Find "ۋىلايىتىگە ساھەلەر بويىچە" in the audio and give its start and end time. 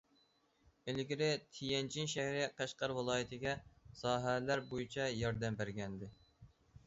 2.99-5.05